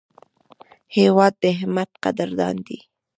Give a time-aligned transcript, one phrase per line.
[0.95, 2.79] هېواد د همت قدردان دی.